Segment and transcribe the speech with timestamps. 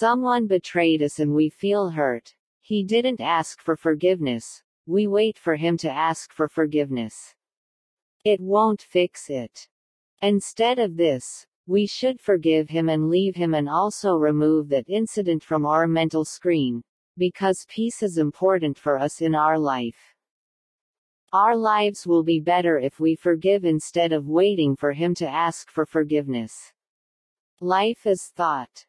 [0.00, 2.34] Someone betrayed us and we feel hurt.
[2.62, 4.62] He didn't ask for forgiveness.
[4.86, 7.34] We wait for him to ask for forgiveness.
[8.24, 9.68] It won't fix it.
[10.22, 15.44] Instead of this, we should forgive him and leave him and also remove that incident
[15.44, 16.82] from our mental screen,
[17.18, 20.14] because peace is important for us in our life.
[21.34, 25.70] Our lives will be better if we forgive instead of waiting for him to ask
[25.70, 26.72] for forgiveness.
[27.60, 28.86] Life is thought.